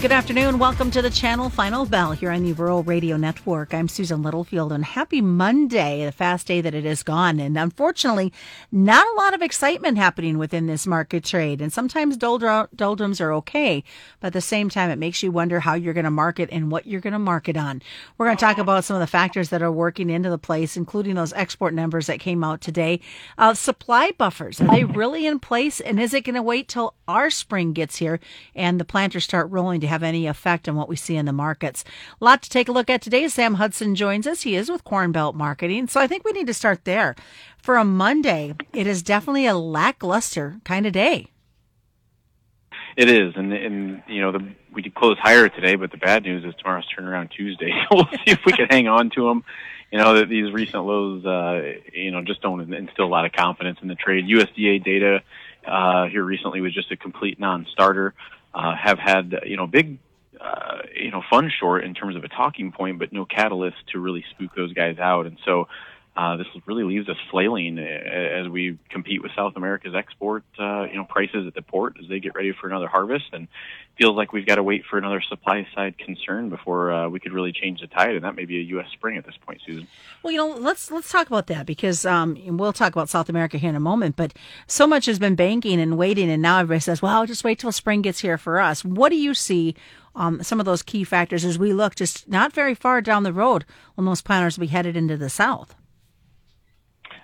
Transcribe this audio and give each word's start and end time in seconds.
Good 0.00 0.12
afternoon. 0.12 0.58
Welcome 0.58 0.90
to 0.92 1.02
the 1.02 1.10
channel 1.10 1.50
Final 1.50 1.84
Bell 1.84 2.12
here 2.12 2.30
on 2.30 2.42
the 2.42 2.54
Rural 2.54 2.82
Radio 2.82 3.18
Network. 3.18 3.74
I'm 3.74 3.86
Susan 3.86 4.22
Littlefield 4.22 4.72
and 4.72 4.82
happy 4.82 5.20
Monday, 5.20 6.06
the 6.06 6.10
fast 6.10 6.46
day 6.46 6.62
that 6.62 6.74
it 6.74 6.86
is 6.86 7.02
gone. 7.02 7.38
And 7.38 7.58
unfortunately, 7.58 8.32
not 8.72 9.06
a 9.06 9.20
lot 9.20 9.34
of 9.34 9.42
excitement 9.42 9.98
happening 9.98 10.38
within 10.38 10.66
this 10.66 10.86
market 10.86 11.22
trade. 11.22 11.60
And 11.60 11.70
sometimes 11.70 12.16
doldrums 12.16 13.20
are 13.20 13.32
okay, 13.34 13.84
but 14.20 14.28
at 14.28 14.32
the 14.32 14.40
same 14.40 14.70
time, 14.70 14.88
it 14.88 14.98
makes 14.98 15.22
you 15.22 15.30
wonder 15.30 15.60
how 15.60 15.74
you're 15.74 15.92
going 15.92 16.04
to 16.04 16.10
market 16.10 16.48
and 16.50 16.70
what 16.70 16.86
you're 16.86 17.02
going 17.02 17.12
to 17.12 17.18
market 17.18 17.58
on. 17.58 17.82
We're 18.16 18.24
going 18.24 18.38
to 18.38 18.44
talk 18.44 18.56
about 18.56 18.84
some 18.84 18.96
of 18.96 19.00
the 19.00 19.06
factors 19.06 19.50
that 19.50 19.60
are 19.60 19.70
working 19.70 20.08
into 20.08 20.30
the 20.30 20.38
place, 20.38 20.78
including 20.78 21.16
those 21.16 21.34
export 21.34 21.74
numbers 21.74 22.06
that 22.06 22.20
came 22.20 22.42
out 22.42 22.62
today. 22.62 23.00
Uh, 23.36 23.52
supply 23.52 24.12
buffers, 24.16 24.62
are 24.62 24.68
they 24.68 24.84
really 24.84 25.26
in 25.26 25.40
place? 25.40 25.78
And 25.78 26.00
is 26.00 26.14
it 26.14 26.24
going 26.24 26.36
to 26.36 26.42
wait 26.42 26.68
till 26.68 26.94
our 27.06 27.28
spring 27.28 27.74
gets 27.74 27.96
here 27.96 28.18
and 28.54 28.80
the 28.80 28.84
planters 28.86 29.24
start 29.24 29.50
rolling 29.50 29.80
to 29.82 29.89
have 29.90 30.02
any 30.02 30.26
effect 30.26 30.68
on 30.68 30.76
what 30.76 30.88
we 30.88 30.96
see 30.96 31.16
in 31.16 31.26
the 31.26 31.32
markets. 31.32 31.84
A 32.20 32.24
lot 32.24 32.42
to 32.42 32.50
take 32.50 32.68
a 32.68 32.72
look 32.72 32.88
at 32.88 33.02
today. 33.02 33.28
Sam 33.28 33.54
Hudson 33.54 33.94
joins 33.94 34.26
us. 34.26 34.42
He 34.42 34.56
is 34.56 34.70
with 34.70 34.84
Cornbelt 34.84 35.34
Marketing. 35.34 35.86
So 35.86 36.00
I 36.00 36.06
think 36.06 36.24
we 36.24 36.32
need 36.32 36.46
to 36.46 36.54
start 36.54 36.84
there. 36.84 37.14
For 37.58 37.76
a 37.76 37.84
Monday, 37.84 38.54
it 38.72 38.86
is 38.86 39.02
definitely 39.02 39.46
a 39.46 39.54
lackluster 39.54 40.60
kind 40.64 40.86
of 40.86 40.92
day. 40.92 41.26
It 42.96 43.08
is, 43.08 43.34
and 43.36 43.52
and 43.52 44.02
you 44.08 44.20
know 44.20 44.32
the, 44.32 44.46
we 44.72 44.82
did 44.82 44.94
close 44.94 45.16
higher 45.18 45.48
today, 45.48 45.76
but 45.76 45.90
the 45.90 45.96
bad 45.96 46.24
news 46.24 46.44
is 46.44 46.54
tomorrow's 46.56 46.86
turnaround 46.96 47.30
Tuesday. 47.30 47.72
So 47.90 47.96
we'll 47.96 48.08
see 48.12 48.32
if 48.32 48.40
we 48.44 48.52
can 48.52 48.66
hang 48.68 48.88
on 48.88 49.10
to 49.10 49.28
them. 49.28 49.44
You 49.92 49.98
know 49.98 50.14
that 50.14 50.28
these 50.28 50.52
recent 50.52 50.84
lows, 50.84 51.24
uh, 51.24 51.78
you 51.92 52.10
know, 52.10 52.22
just 52.22 52.42
don't 52.42 52.72
instill 52.72 53.06
a 53.06 53.08
lot 53.08 53.24
of 53.24 53.32
confidence 53.32 53.78
in 53.82 53.88
the 53.88 53.94
trade. 53.94 54.26
USDA 54.26 54.84
data 54.84 55.22
uh, 55.66 56.06
here 56.06 56.24
recently 56.24 56.60
was 56.60 56.74
just 56.74 56.90
a 56.92 56.96
complete 56.96 57.38
non-starter. 57.40 58.14
Uh, 58.52 58.74
have 58.74 58.98
had 58.98 59.40
you 59.46 59.56
know 59.56 59.66
big 59.66 59.98
uh, 60.40 60.78
you 60.94 61.10
know, 61.10 61.22
fund 61.28 61.52
short 61.52 61.84
in 61.84 61.92
terms 61.92 62.16
of 62.16 62.24
a 62.24 62.28
talking 62.28 62.72
point, 62.72 62.98
but 62.98 63.12
no 63.12 63.26
catalyst 63.26 63.76
to 63.92 63.98
really 63.98 64.24
spook 64.30 64.54
those 64.54 64.72
guys 64.72 64.98
out. 64.98 65.26
And 65.26 65.36
so 65.44 65.68
uh, 66.16 66.36
this 66.36 66.46
really 66.66 66.82
leaves 66.82 67.08
us 67.08 67.16
flailing 67.30 67.78
as 67.78 68.48
we 68.48 68.76
compete 68.90 69.22
with 69.22 69.30
South 69.36 69.54
America's 69.56 69.94
export, 69.94 70.42
uh, 70.58 70.82
you 70.82 70.96
know, 70.96 71.04
prices 71.04 71.46
at 71.46 71.54
the 71.54 71.62
port 71.62 71.96
as 72.02 72.08
they 72.08 72.18
get 72.18 72.34
ready 72.34 72.52
for 72.52 72.66
another 72.66 72.88
harvest, 72.88 73.26
and 73.32 73.46
feels 73.96 74.16
like 74.16 74.32
we've 74.32 74.46
got 74.46 74.56
to 74.56 74.62
wait 74.62 74.84
for 74.90 74.98
another 74.98 75.20
supply 75.20 75.66
side 75.72 75.96
concern 75.98 76.48
before 76.48 76.90
uh, 76.90 77.08
we 77.08 77.20
could 77.20 77.32
really 77.32 77.52
change 77.52 77.80
the 77.80 77.86
tide, 77.86 78.16
and 78.16 78.24
that 78.24 78.34
may 78.34 78.44
be 78.44 78.58
a 78.58 78.62
U.S. 78.62 78.86
spring 78.92 79.18
at 79.18 79.24
this 79.24 79.36
point, 79.46 79.60
Susan. 79.64 79.86
Well, 80.22 80.32
you 80.32 80.38
know, 80.38 80.48
let's 80.48 80.90
let's 80.90 81.12
talk 81.12 81.28
about 81.28 81.46
that 81.46 81.64
because 81.64 82.04
um, 82.04 82.36
we'll 82.56 82.72
talk 82.72 82.92
about 82.92 83.08
South 83.08 83.28
America 83.28 83.56
here 83.56 83.70
in 83.70 83.76
a 83.76 83.80
moment. 83.80 84.16
But 84.16 84.34
so 84.66 84.88
much 84.88 85.06
has 85.06 85.20
been 85.20 85.36
banking 85.36 85.80
and 85.80 85.96
waiting, 85.96 86.28
and 86.28 86.42
now 86.42 86.58
everybody 86.58 86.80
says, 86.80 87.00
"Well, 87.00 87.12
I'll 87.12 87.26
just 87.26 87.44
wait 87.44 87.60
till 87.60 87.72
spring 87.72 88.02
gets 88.02 88.20
here 88.20 88.36
for 88.36 88.60
us." 88.60 88.84
What 88.84 89.10
do 89.10 89.16
you 89.16 89.32
see? 89.32 89.76
Um, 90.16 90.42
some 90.42 90.58
of 90.58 90.66
those 90.66 90.82
key 90.82 91.04
factors 91.04 91.44
as 91.44 91.56
we 91.56 91.72
look 91.72 91.94
just 91.94 92.28
not 92.28 92.52
very 92.52 92.74
far 92.74 93.00
down 93.00 93.22
the 93.22 93.32
road 93.32 93.64
when 93.94 94.06
those 94.06 94.20
planters 94.20 94.58
will 94.58 94.62
be 94.62 94.72
headed 94.72 94.96
into 94.96 95.16
the 95.16 95.30
south. 95.30 95.76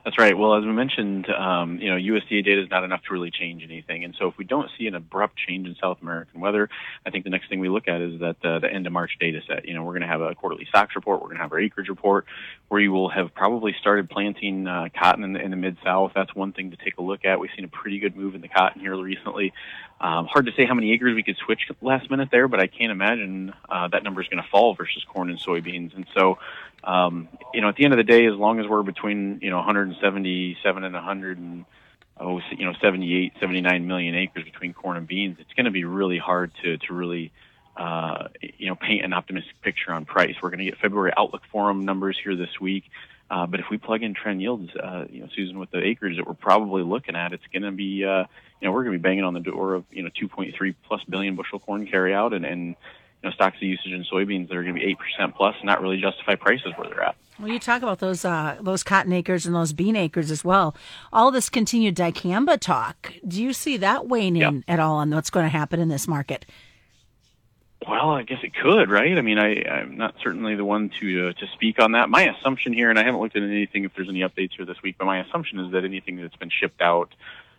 That's 0.07 0.19
right. 0.19 0.39
Well, 0.39 0.55
as 0.55 0.63
we 0.65 0.71
mentioned, 0.71 1.29
um, 1.31 1.81
you 1.81 1.91
know, 1.91 1.97
USDA 1.97 2.45
data 2.45 2.63
is 2.63 2.71
not 2.71 2.85
enough 2.85 3.03
to 3.09 3.13
really 3.13 3.33
change 3.33 3.65
anything. 3.65 4.05
And 4.05 4.15
so 4.17 4.29
if 4.29 4.39
we 4.39 4.45
don't 4.45 4.71
see 4.79 4.87
an 4.87 4.95
abrupt 4.95 5.37
change 5.37 5.67
in 5.67 5.75
South 5.83 5.99
American 6.01 6.41
weather, 6.41 6.69
I 7.05 7.11
think 7.11 7.25
the 7.25 7.31
next 7.31 7.49
thing 7.49 7.59
we 7.59 7.69
look 7.69 7.89
at 7.89 8.01
is 8.01 8.21
that 8.21 8.37
uh, 8.45 8.61
the 8.61 8.73
end 8.73 8.87
of 8.87 8.93
March 8.93 9.17
data 9.19 9.41
set. 9.49 9.67
You 9.67 9.75
know, 9.75 9.83
we're 9.83 9.95
going 9.95 10.03
to 10.03 10.07
have 10.07 10.21
a 10.21 10.33
quarterly 10.37 10.65
stocks 10.67 10.95
report. 10.95 11.21
We're 11.21 11.27
going 11.27 11.39
to 11.39 11.43
have 11.43 11.51
our 11.51 11.59
acreage 11.59 11.89
report 11.89 12.27
where 12.69 12.81
you 12.81 12.93
will 12.93 13.09
have 13.09 13.35
probably 13.35 13.75
started 13.81 14.09
planting 14.09 14.69
uh, 14.69 14.91
cotton 14.97 15.25
in 15.25 15.33
the, 15.33 15.41
in 15.41 15.51
the 15.51 15.57
mid-south. 15.57 16.13
That's 16.15 16.33
one 16.37 16.53
thing 16.53 16.71
to 16.71 16.77
take 16.77 16.99
a 16.99 17.03
look 17.03 17.25
at. 17.25 17.41
We've 17.41 17.51
seen 17.57 17.65
a 17.65 17.69
pretty 17.69 17.99
good 17.99 18.15
move 18.15 18.37
in 18.37 18.43
the 18.43 18.49
cotton 18.49 18.81
here 18.81 18.97
recently. 18.97 19.53
Um, 20.01 20.27
hard 20.27 20.47
to 20.47 20.53
say 20.53 20.67
how 20.67 20.75
many 20.75 20.93
acres 20.93 21.17
we 21.17 21.25
could 21.25 21.39
switch 21.39 21.69
last 21.81 22.11
minute 22.11 22.29
there, 22.31 22.47
but 22.47 22.61
I 22.61 22.69
can't 22.69 22.93
imagine 22.93 23.53
uh, 23.69 23.89
that 23.89 24.05
number 24.05 24.21
is 24.21 24.29
going 24.29 24.41
to 24.41 24.49
fall 24.51 24.75
versus 24.75 25.03
corn 25.13 25.31
and 25.31 25.41
soybeans. 25.41 25.97
And 25.97 26.07
so 26.15 26.39
um, 26.87 27.29
you 27.53 27.61
know, 27.61 27.69
at 27.69 27.77
the 27.77 27.85
end 27.85 27.93
of 27.93 27.99
the 27.99 28.05
day, 28.05 28.27
as 28.27 28.35
long 28.35 28.61
as 28.61 28.67
we're 28.67 28.83
between, 28.83 29.41
you 29.43 29.51
know, 29.51 29.57
177 29.57 30.85
and 30.85 30.95
100 30.95 31.39
and, 31.39 31.65
oh, 32.19 32.41
you 32.57 32.65
know, 32.65 32.75
78, 32.81 33.33
79 33.41 33.87
million 33.87 34.15
acres 34.15 34.45
between 34.45 34.73
corn 34.73 34.97
and 34.97 35.07
beans, 35.07 35.37
it's 35.41 35.53
going 35.55 35.65
to 35.65 35.73
be 35.73 35.85
really 35.85 36.19
hard 36.19 36.53
to, 36.63 36.79
to 36.79 36.95
really, 36.95 37.33
uh, 37.77 38.29
you 38.41 38.69
know, 38.69 38.77
paint 38.77 39.05
an 39.05 39.13
optimistic 39.13 39.61
picture 39.63 39.93
on 39.93 40.05
price. 40.05 40.37
We're 40.41 40.51
going 40.51 40.61
to 40.61 40.65
get 40.65 40.79
February 40.79 41.13
Outlook 41.17 41.43
Forum 41.51 41.85
numbers 41.85 42.17
here 42.23 42.37
this 42.37 42.61
week. 42.61 42.85
Uh, 43.29 43.47
but 43.47 43.59
if 43.59 43.67
we 43.69 43.77
plug 43.77 44.05
in 44.05 44.15
trend 44.15 44.41
yields, 44.41 44.71
uh, 44.77 45.07
you 45.11 45.21
know, 45.21 45.29
Susan, 45.35 45.59
with 45.59 45.73
the 45.73 45.83
acreage 45.83 46.17
that 46.17 46.27
we're 46.27 46.35
probably 46.35 46.85
looking 46.85 47.17
at, 47.17 47.33
it's 47.33 47.47
going 47.53 47.65
to 47.65 47.73
be, 47.73 48.05
uh, 48.05 48.25
you 48.61 48.69
know, 48.69 48.71
we're 48.71 48.85
going 48.85 48.93
to 48.93 48.99
be 49.01 49.03
banging 49.03 49.25
on 49.25 49.35
the 49.35 49.41
door 49.41 49.75
of, 49.75 49.85
you 49.91 50.05
know, 50.05 50.11
2.3 50.11 50.75
plus 50.87 51.03
billion 51.09 51.35
bushel 51.35 51.59
corn 51.59 51.89
carryout 51.89 52.33
and, 52.33 52.47
and, 52.47 52.77
know, 53.27 53.33
stocks 53.33 53.57
of 53.57 53.63
usage 53.63 53.93
in 53.93 54.05
soybeans 54.05 54.49
that 54.49 54.57
are 54.57 54.63
going 54.63 54.75
to 54.75 54.81
be 54.81 54.87
eight 54.87 54.99
percent 54.99 55.35
plus, 55.35 55.55
and 55.59 55.67
not 55.67 55.81
really 55.81 56.01
justify 56.01 56.35
prices 56.35 56.73
where 56.77 56.89
they're 56.89 57.03
at. 57.03 57.17
Well, 57.39 57.49
you 57.49 57.59
talk 57.59 57.83
about 57.83 57.99
those 57.99 58.25
uh, 58.25 58.57
those 58.61 58.83
cotton 58.83 59.13
acres 59.13 59.45
and 59.45 59.55
those 59.55 59.73
bean 59.73 59.97
acres 59.97 60.31
as 60.31 60.45
well. 60.45 60.75
All 61.13 61.31
this 61.31 61.49
continued 61.49 61.95
dicamba 61.95 62.59
talk. 62.59 63.13
Do 63.27 63.43
you 63.43 63.53
see 63.53 63.77
that 63.77 64.09
weighing 64.09 64.37
in 64.37 64.65
at 64.67 64.81
all 64.81 64.97
on 64.97 65.11
what's 65.11 65.31
going 65.31 65.45
to 65.45 65.51
happen 65.51 65.79
in 65.79 65.89
this 65.89 66.09
market? 66.09 66.47
Well, 67.87 68.11
I 68.11 68.23
guess 68.23 68.39
it 68.43 68.53
could, 68.55 68.91
right? 68.91 69.17
I 69.17 69.21
mean, 69.21 69.39
I, 69.39 69.63
I'm 69.63 69.97
not 69.97 70.15
certainly 70.23 70.57
the 70.57 70.65
one 70.65 70.91
to 71.01 71.29
uh, 71.29 71.33
to 71.35 71.47
speak 71.55 71.81
on 71.81 71.93
that. 71.93 72.09
My 72.09 72.23
assumption 72.23 72.73
here, 72.73 72.91
and 72.91 72.99
I 72.99 73.05
haven't 73.05 73.21
looked 73.21 73.37
at 73.37 73.43
anything 73.43 73.85
if 73.85 73.93
there's 73.95 74.09
any 74.09 74.21
updates 74.21 74.53
here 74.57 74.65
this 74.65 74.83
week, 74.83 74.97
but 74.99 75.05
my 75.05 75.21
assumption 75.21 75.61
is 75.61 75.73
that 75.73 75.85
anything 75.85 76.17
that's 76.17 76.35
been 76.37 76.51
shipped 76.51 76.81
out 76.81 77.15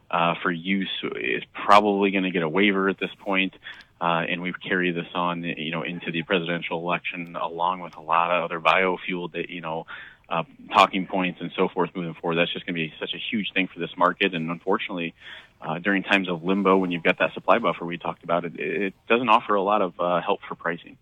uh, 0.10 0.36
for 0.42 0.52
use 0.52 0.90
is 1.16 1.44
probably 1.54 2.12
going 2.12 2.24
to 2.24 2.32
get 2.32 2.44
a 2.44 2.50
waiver 2.50 2.90
at 2.90 3.00
this 3.00 3.12
point. 3.20 3.54
Uh, 4.00 4.24
and 4.30 4.42
we 4.42 4.54
carry 4.54 4.92
this 4.92 5.08
on, 5.16 5.44
you 5.44 5.72
know, 5.72 5.82
into 5.82 6.12
the 6.12 6.22
presidential 6.24 6.80
election, 6.80 7.36
along 7.36 7.80
with 7.80 7.96
a 7.96 8.02
lot 8.02 8.32
of 8.32 8.44
other 8.44 8.60
biofuel 8.60 9.32
that, 9.32 9.50
you 9.50 9.62
know, 9.62 9.86
uh, 10.30 10.44
talking 10.74 11.08
points 11.08 11.40
and 11.42 11.52
so 11.56 11.68
forth 11.70 11.90
moving 11.96 12.14
forward. 12.14 12.36
That's 12.36 12.52
just 12.52 12.66
going 12.66 12.76
to 12.76 12.82
be 12.82 12.94
such 13.00 13.14
a 13.14 13.18
huge 13.18 13.54
thing 13.54 13.68
for 13.68 13.80
this 13.80 13.90
market. 13.98 14.34
And 14.34 14.52
unfortunately, 14.52 15.16
uh, 15.62 15.80
during 15.80 16.04
times 16.04 16.30
of 16.30 16.44
limbo, 16.44 16.78
when 16.78 16.92
you've 16.92 17.04
got 17.04 17.18
that 17.20 17.34
supply 17.34 17.58
buffer 17.58 17.86
we 17.86 17.98
talked 17.98 18.24
about, 18.24 18.46
it, 18.46 18.60
it 18.60 18.94
doesn't 19.08 19.30
offer 19.30 19.56
a 19.56 19.64
lot 19.64 19.82
of 19.82 20.00
uh, 20.00 20.22
help 20.22 20.42
for 20.48 20.56
pricing. 20.56 20.98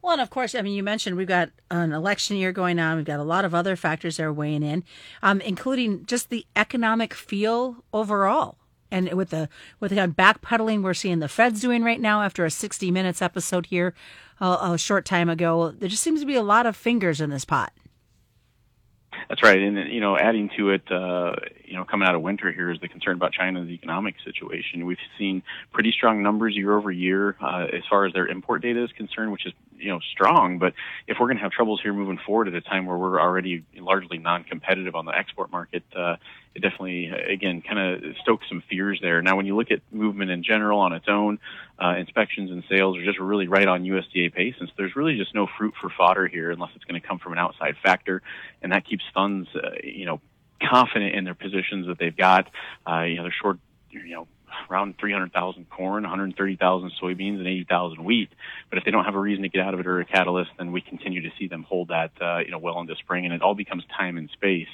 Well, 0.00 0.12
and 0.12 0.22
of 0.22 0.30
course, 0.30 0.54
I 0.54 0.62
mean, 0.62 0.74
you 0.74 0.84
mentioned 0.84 1.16
we've 1.16 1.26
got 1.26 1.50
an 1.72 1.92
election 1.92 2.36
year 2.36 2.52
going 2.52 2.78
on. 2.78 2.96
We've 2.96 3.04
got 3.04 3.18
a 3.18 3.24
lot 3.24 3.44
of 3.44 3.52
other 3.52 3.74
factors 3.74 4.18
that 4.18 4.22
are 4.22 4.32
weighing 4.32 4.62
in, 4.62 4.84
um, 5.22 5.40
including 5.40 6.06
just 6.06 6.30
the 6.30 6.46
economic 6.54 7.14
feel 7.14 7.82
overall 7.92 8.57
and 8.90 9.12
with 9.12 9.30
the 9.30 9.48
with 9.80 9.90
the 9.90 9.96
kind 9.96 10.10
of 10.10 10.16
backpedaling 10.16 10.82
we're 10.82 10.94
seeing 10.94 11.18
the 11.18 11.28
Feds 11.28 11.60
doing 11.60 11.82
right 11.82 12.00
now 12.00 12.22
after 12.22 12.44
a 12.44 12.50
60 12.50 12.90
minutes 12.90 13.22
episode 13.22 13.66
here 13.66 13.94
uh, 14.40 14.72
a 14.72 14.78
short 14.78 15.04
time 15.04 15.28
ago, 15.28 15.70
there 15.70 15.88
just 15.88 16.02
seems 16.02 16.20
to 16.20 16.26
be 16.26 16.36
a 16.36 16.42
lot 16.42 16.66
of 16.66 16.76
fingers 16.76 17.20
in 17.20 17.30
this 17.30 17.44
pot. 17.44 17.72
That's 19.28 19.42
right, 19.42 19.58
and 19.58 19.92
you 19.92 20.00
know, 20.00 20.16
adding 20.16 20.48
to 20.56 20.70
it, 20.70 20.90
uh, 20.90 21.32
you 21.64 21.74
know, 21.74 21.84
coming 21.84 22.08
out 22.08 22.14
of 22.14 22.22
winter 22.22 22.52
here 22.52 22.70
is 22.70 22.80
the 22.80 22.88
concern 22.88 23.16
about 23.16 23.32
China's 23.32 23.68
economic 23.68 24.14
situation. 24.24 24.86
We've 24.86 24.96
seen 25.18 25.42
pretty 25.72 25.92
strong 25.92 26.22
numbers 26.22 26.54
year 26.54 26.76
over 26.76 26.90
year 26.90 27.36
uh, 27.40 27.66
as 27.72 27.82
far 27.90 28.06
as 28.06 28.12
their 28.12 28.26
import 28.26 28.62
data 28.62 28.82
is 28.82 28.90
concerned, 28.92 29.32
which 29.32 29.44
is 29.44 29.52
you 29.78 29.88
know 29.88 30.00
strong. 30.12 30.58
But 30.58 30.74
if 31.06 31.16
we're 31.18 31.26
going 31.26 31.36
to 31.36 31.42
have 31.42 31.52
troubles 31.52 31.80
here 31.82 31.92
moving 31.92 32.18
forward 32.24 32.48
at 32.48 32.54
a 32.54 32.60
time 32.60 32.86
where 32.86 32.98
we're 32.98 33.20
already 33.20 33.64
largely 33.76 34.18
non-competitive 34.18 34.94
on 34.94 35.04
the 35.04 35.12
export 35.12 35.50
market, 35.50 35.84
uh, 35.96 36.16
it 36.54 36.60
definitely 36.60 37.06
again 37.06 37.62
kind 37.62 37.78
of 37.78 38.16
stokes 38.22 38.46
some 38.48 38.62
fears 38.68 38.98
there. 39.02 39.22
Now, 39.22 39.36
when 39.36 39.46
you 39.46 39.56
look 39.56 39.70
at 39.70 39.80
movement 39.90 40.30
in 40.30 40.42
general 40.42 40.80
on 40.80 40.92
its 40.92 41.06
own, 41.08 41.38
uh, 41.82 41.94
inspections 41.98 42.50
and 42.50 42.64
sales 42.68 42.96
are 42.96 43.04
just 43.04 43.18
really 43.18 43.48
right 43.48 43.66
on 43.66 43.84
USDA 43.84 44.32
pace, 44.34 44.54
and 44.58 44.68
so 44.68 44.74
there's 44.76 44.96
really 44.96 45.16
just 45.16 45.34
no 45.34 45.46
fruit 45.58 45.74
for 45.80 45.90
fodder 45.96 46.26
here 46.26 46.50
unless 46.50 46.70
it's 46.74 46.84
going 46.84 47.00
to 47.00 47.06
come 47.06 47.18
from 47.18 47.32
an 47.32 47.38
outside 47.38 47.76
factor, 47.82 48.22
and 48.62 48.72
that 48.72 48.86
keeps 48.86 49.04
funds, 49.14 49.48
uh, 49.54 49.70
you 49.82 50.06
know, 50.06 50.20
confident 50.62 51.14
in 51.14 51.24
their 51.24 51.34
positions 51.34 51.86
that 51.86 51.98
they've 51.98 52.16
got. 52.16 52.50
Uh, 52.86 53.02
you 53.02 53.16
know, 53.16 53.22
they're 53.22 53.34
short, 53.40 53.58
you 53.90 54.10
know, 54.10 54.28
around 54.70 54.98
300,000 54.98 55.68
corn, 55.70 56.02
130,000 56.02 56.92
soybeans, 57.00 57.38
and 57.38 57.46
80,000 57.46 58.04
wheat. 58.04 58.30
But 58.70 58.78
if 58.78 58.84
they 58.84 58.90
don't 58.90 59.04
have 59.04 59.14
a 59.14 59.20
reason 59.20 59.42
to 59.42 59.48
get 59.48 59.60
out 59.62 59.74
of 59.74 59.80
it 59.80 59.86
or 59.86 60.00
a 60.00 60.04
catalyst, 60.04 60.50
then 60.58 60.72
we 60.72 60.80
continue 60.80 61.22
to 61.22 61.30
see 61.38 61.48
them 61.48 61.62
hold 61.62 61.88
that, 61.88 62.10
uh, 62.20 62.38
you 62.38 62.50
know, 62.50 62.58
well 62.58 62.80
into 62.80 62.94
spring, 62.96 63.24
and 63.24 63.34
it 63.34 63.42
all 63.42 63.54
becomes 63.54 63.84
time 63.96 64.16
and 64.16 64.30
space. 64.30 64.68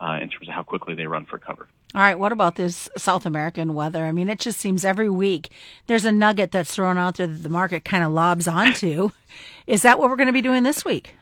Uh, 0.00 0.18
in 0.20 0.28
terms 0.28 0.48
of 0.48 0.54
how 0.54 0.64
quickly 0.64 0.96
they 0.96 1.06
run 1.06 1.24
for 1.24 1.38
cover. 1.38 1.68
All 1.94 2.00
right, 2.00 2.18
what 2.18 2.32
about 2.32 2.56
this 2.56 2.88
South 2.96 3.24
American 3.24 3.72
weather? 3.72 4.04
I 4.04 4.10
mean, 4.10 4.28
it 4.28 4.40
just 4.40 4.58
seems 4.58 4.84
every 4.84 5.08
week 5.08 5.50
there's 5.86 6.04
a 6.04 6.10
nugget 6.10 6.50
that's 6.50 6.74
thrown 6.74 6.98
out 6.98 7.18
there 7.18 7.28
that 7.28 7.44
the 7.44 7.48
market 7.48 7.84
kind 7.84 8.02
of 8.02 8.10
lobs 8.10 8.48
onto. 8.48 9.10
Is 9.68 9.82
that 9.82 10.00
what 10.00 10.10
we're 10.10 10.16
going 10.16 10.26
to 10.26 10.32
be 10.32 10.42
doing 10.42 10.64
this 10.64 10.84
week? 10.84 11.14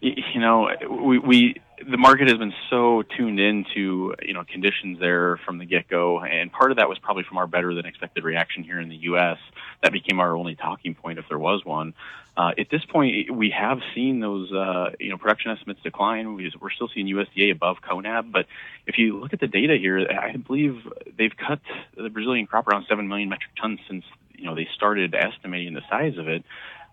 You 0.00 0.38
know, 0.38 0.70
we, 0.88 1.18
we 1.18 1.60
the 1.88 1.96
market 1.96 2.28
has 2.28 2.38
been 2.38 2.54
so 2.68 3.02
tuned 3.16 3.38
into 3.38 4.14
you 4.22 4.34
know 4.34 4.44
conditions 4.44 4.98
there 4.98 5.38
from 5.44 5.58
the 5.58 5.64
get 5.64 5.88
go, 5.88 6.20
and 6.20 6.52
part 6.52 6.70
of 6.70 6.78
that 6.78 6.88
was 6.88 6.98
probably 6.98 7.22
from 7.22 7.38
our 7.38 7.46
better 7.46 7.74
than 7.74 7.86
expected 7.86 8.24
reaction 8.24 8.64
here 8.64 8.80
in 8.80 8.88
the 8.88 8.96
U.S. 8.96 9.38
That 9.82 9.92
became 9.92 10.20
our 10.20 10.36
only 10.36 10.54
talking 10.54 10.94
point, 10.94 11.18
if 11.18 11.28
there 11.28 11.38
was 11.38 11.64
one. 11.64 11.94
Uh, 12.36 12.52
at 12.58 12.68
this 12.70 12.84
point, 12.84 13.34
we 13.34 13.50
have 13.50 13.80
seen 13.94 14.20
those 14.20 14.52
uh, 14.52 14.90
you 14.98 15.10
know 15.10 15.16
production 15.16 15.52
estimates 15.52 15.80
decline. 15.82 16.34
We're 16.34 16.70
still 16.70 16.88
seeing 16.92 17.06
USDA 17.06 17.52
above 17.52 17.78
CONAB, 17.82 18.32
but 18.32 18.46
if 18.86 18.98
you 18.98 19.18
look 19.18 19.32
at 19.32 19.40
the 19.40 19.48
data 19.48 19.76
here, 19.76 20.06
I 20.10 20.36
believe 20.36 20.80
they've 21.16 21.36
cut 21.36 21.60
the 21.96 22.10
Brazilian 22.10 22.46
crop 22.46 22.68
around 22.68 22.86
seven 22.88 23.08
million 23.08 23.28
metric 23.28 23.52
tons 23.60 23.80
since 23.88 24.04
you 24.34 24.44
know 24.44 24.54
they 24.54 24.68
started 24.74 25.14
estimating 25.14 25.74
the 25.74 25.82
size 25.88 26.18
of 26.18 26.28
it. 26.28 26.44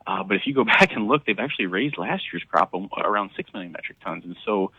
Uh, 0.06 0.24
but 0.24 0.36
if 0.36 0.44
you 0.46 0.54
go 0.54 0.64
back 0.78 0.92
and 0.94 1.08
look, 1.08 1.26
they've 1.26 1.40
actually 1.40 1.68
raised 1.68 1.98
last 1.98 2.24
year's 2.32 2.44
crop 2.50 2.74
around 2.98 3.32
six 3.36 3.54
million 3.54 3.72
metric 3.72 3.98
tons, 4.04 4.24
and 4.26 4.36
so 4.46 4.72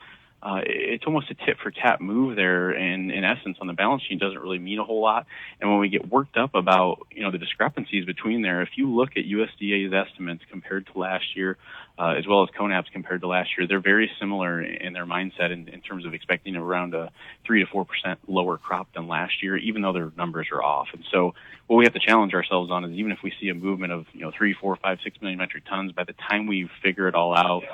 uh, 0.44 0.61
it's 0.67 1.05
almost 1.06 1.31
a 1.31 1.35
tit 1.35 1.56
for 1.62 1.70
tat 1.70 2.02
move 2.02 2.37
there. 2.37 2.70
And 2.70 3.11
in 3.11 3.25
essence, 3.25 3.56
on 3.62 3.67
the 3.67 3.73
balance 3.73 4.02
sheet, 4.02 4.20
doesn't 4.20 4.38
really 4.38 4.58
mean 4.58 4.79
a 4.79 4.85
whole 4.85 5.00
lot. 5.00 5.26
And 5.58 5.70
when 5.70 5.81
we 5.81 5.88
get 5.88 6.06
worked 6.11 6.37
up 6.37 6.55
about 6.55 7.06
you 7.11 7.23
know 7.23 7.31
the 7.31 7.38
discrepancies 7.38 8.05
between 8.05 8.43
there, 8.43 8.61
if 8.61 8.70
you 8.76 8.94
look 8.94 9.17
at 9.17 9.25
USDA's 9.25 9.94
estimates 9.94 10.43
compared 10.50 10.87
to 10.88 10.99
last 10.99 11.35
year, 11.35 11.56
uh, 11.99 12.14
as 12.19 12.26
well 12.26 12.43
as 12.43 12.50
CONAB's 12.50 12.91
compared 12.93 13.23
to 13.23 13.26
last 13.26 13.50
year, 13.56 13.67
they're 13.67 13.81
very 13.81 14.11
similar 14.20 14.61
in 14.61 14.93
their 14.93 15.06
mindset 15.06 15.50
in, 15.50 15.67
in 15.69 15.81
terms 15.81 16.05
of 16.05 16.12
expecting 16.12 16.56
around 16.56 16.94
a 16.94 17.11
three 17.46 17.64
to 17.64 17.67
four 17.70 17.87
percent 17.87 18.19
lower 18.29 18.58
crop 18.58 18.93
than 18.93 19.08
last 19.08 19.43
year, 19.43 19.56
even 19.56 19.81
though 19.81 19.94
their 19.94 20.12
numbers 20.14 20.49
are 20.52 20.62
off. 20.62 20.88
And 20.93 21.05
so, 21.11 21.35
what 21.69 21.76
we 21.76 21.85
have 21.85 21.94
to 21.94 22.00
challenge 22.00 22.35
ourselves 22.35 22.70
on 22.70 22.85
is 22.85 22.91
even 22.93 23.12
if 23.12 23.19
we 23.25 23.32
see 23.41 23.49
a 23.49 23.55
movement 23.55 23.93
of 23.93 24.05
you 24.12 24.20
know 24.20 24.31
three, 24.37 24.52
four, 24.52 24.76
five, 24.76 24.99
six 25.02 25.19
million 25.23 25.38
metric 25.38 25.64
tons, 25.67 25.93
by 25.93 26.05
the 26.05 26.14
time 26.29 26.46
we 26.46 26.69
figure 26.82 27.08
it 27.08 27.14
all 27.14 27.35
out 27.35 27.64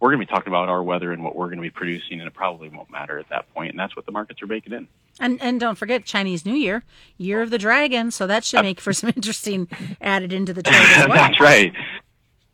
we're 0.00 0.10
going 0.10 0.20
to 0.20 0.26
be 0.26 0.30
talking 0.30 0.48
about 0.48 0.68
our 0.68 0.82
weather 0.82 1.12
and 1.12 1.24
what 1.24 1.34
we're 1.34 1.46
going 1.46 1.58
to 1.58 1.62
be 1.62 1.70
producing, 1.70 2.20
and 2.20 2.28
it 2.28 2.34
probably 2.34 2.68
won't 2.68 2.90
matter 2.90 3.18
at 3.18 3.28
that 3.30 3.52
point. 3.52 3.70
And 3.70 3.78
that's 3.78 3.96
what 3.96 4.06
the 4.06 4.12
markets 4.12 4.40
are 4.42 4.46
baking 4.46 4.72
in. 4.72 4.88
And 5.20 5.40
and 5.42 5.58
don't 5.58 5.76
forget 5.76 6.04
Chinese 6.04 6.46
New 6.46 6.54
Year, 6.54 6.84
Year 7.16 7.42
of 7.42 7.50
the 7.50 7.58
Dragon. 7.58 8.10
So 8.10 8.26
that 8.26 8.44
should 8.44 8.62
make 8.62 8.80
for 8.80 8.92
some 8.92 9.12
interesting 9.16 9.68
added 10.00 10.32
into 10.32 10.52
the 10.52 10.62
trade 10.62 10.80
well. 10.98 11.08
that's 11.08 11.40
right. 11.40 11.72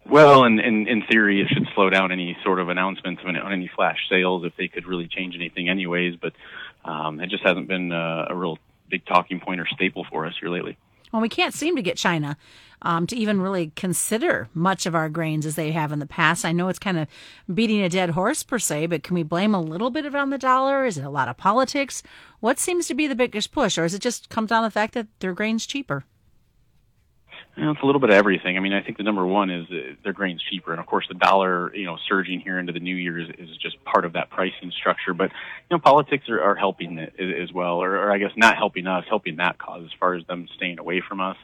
Well, 0.07 0.45
in, 0.45 0.59
in 0.59 0.87
in 0.87 1.03
theory, 1.07 1.41
it 1.41 1.49
should 1.49 1.67
slow 1.75 1.91
down 1.91 2.13
any 2.13 2.37
sort 2.45 2.61
of 2.61 2.69
announcements 2.69 3.23
on 3.25 3.37
any 3.37 3.71
flash 3.75 3.99
sales 4.09 4.45
if 4.45 4.57
they 4.57 4.69
could 4.69 4.87
really 4.87 5.09
change 5.09 5.35
anything, 5.35 5.69
anyways. 5.69 6.17
But 6.17 6.33
um, 6.85 7.21
it 7.21 7.31
just 7.31 7.43
hasn't 7.43 7.69
been 7.69 7.93
uh, 7.93 8.27
a 8.31 8.35
real 8.35 8.59
big 8.89 9.05
talking 9.07 9.41
point 9.41 9.61
or 9.61 9.67
staple 9.67 10.07
for 10.11 10.27
us 10.27 10.35
here 10.41 10.51
lately. 10.51 10.77
Well, 11.15 11.23
we 11.23 11.29
can't 11.29 11.55
seem 11.55 11.77
to 11.77 11.83
get 11.83 11.97
China 11.97 12.37
um, 12.83 13.07
to 13.07 13.15
even 13.15 13.41
really 13.41 13.71
consider 13.77 14.49
much 14.53 14.85
of 14.85 14.97
our 14.97 15.09
grains 15.09 15.47
as 15.47 15.55
they 15.55 15.71
have 15.71 15.93
in 15.93 16.01
the 16.01 16.07
past. 16.07 16.45
I 16.45 16.51
know 16.51 16.67
it's 16.67 16.81
kind 16.81 16.99
of 16.99 17.07
beating 17.55 17.81
a 17.83 17.89
dead 17.89 18.11
horse 18.11 18.43
per 18.43 18.59
se, 18.59 18.87
but 18.87 19.05
can 19.05 19.15
we 19.15 19.23
blame 19.23 19.55
a 19.55 19.61
little 19.61 19.91
bit 19.91 20.07
around 20.07 20.31
the 20.31 20.39
dollar? 20.39 20.85
Is 20.85 20.99
it 20.99 21.05
a 21.05 21.11
lot 21.11 21.29
of 21.29 21.37
politics? 21.37 22.03
What 22.41 22.59
seems 22.59 22.89
to 22.89 22.95
be 22.95 23.07
the 23.07 23.15
biggest 23.15 23.53
push, 23.53 23.79
or 23.79 23.85
is 23.85 23.95
it 23.95 24.03
just 24.03 24.29
comes 24.29 24.49
down 24.49 24.65
to 24.65 24.67
the 24.67 24.73
fact 24.73 24.95
that 24.95 25.07
their 25.21 25.35
grain's 25.35 25.67
cheaper? 25.67 26.05
You 27.57 27.65
know, 27.65 27.71
it's 27.71 27.83
a 27.83 27.87
little 27.87 28.01
bit 28.01 28.11
of 28.11 28.17
everything. 28.17 28.57
I 28.57 28.61
mean, 28.61 28.73
I 28.73 28.83
think 28.83 28.97
the 28.97 29.05
number 29.05 29.25
one 29.25 29.49
is 29.49 29.67
uh, 29.71 29.95
their 30.03 30.13
grain's 30.13 30.43
cheaper, 30.43 30.73
and 30.73 30.81
of 30.81 30.87
course, 30.87 31.07
the 31.09 31.15
dollar, 31.15 31.73
you 31.75 31.85
know, 31.85 31.97
surging 32.09 32.41
here 32.41 32.59
into 32.59 32.73
the 32.73 32.81
new 32.81 32.97
year 32.97 33.19
is, 33.21 33.29
is 33.39 33.57
just 33.59 33.83
part 33.85 34.05
of 34.05 34.15
that 34.15 34.31
pricing 34.31 34.73
structure. 34.77 35.15
But 35.15 35.31
you 35.31 35.77
know, 35.77 35.79
politics 35.79 36.29
are, 36.29 36.41
are 36.43 36.57
helping 36.57 36.99
it 36.99 37.15
as 37.21 37.53
well, 37.53 37.81
or, 37.81 37.97
or 37.97 38.11
I 38.11 38.19
guess 38.19 38.33
not 38.37 38.57
helping 38.57 38.89
us, 38.89 39.05
helping 39.09 39.37
that 39.37 39.59
cause 39.59 39.85
as 39.85 39.93
far 40.01 40.15
as 40.15 40.27
them 40.27 40.49
staying 40.57 40.81
away 40.81 41.01
from 41.07 41.21
us. 41.21 41.37